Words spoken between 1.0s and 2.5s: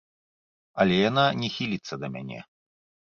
яна не хіліцца да мяне.